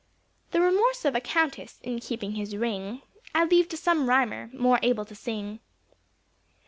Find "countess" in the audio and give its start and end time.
1.21-1.79